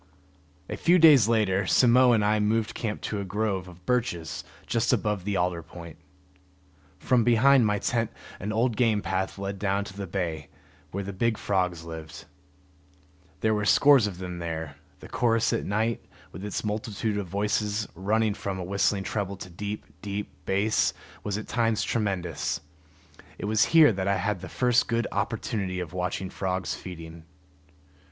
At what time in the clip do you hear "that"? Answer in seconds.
23.93-24.07